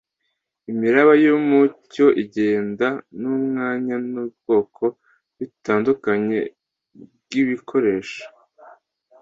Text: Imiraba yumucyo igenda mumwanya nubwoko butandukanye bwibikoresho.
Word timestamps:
Imiraba 0.71 1.11
yumucyo 1.23 2.05
igenda 2.23 2.87
mumwanya 3.19 3.95
nubwoko 4.11 4.83
butandukanye 5.37 6.39
bwibikoresho. 7.23 8.21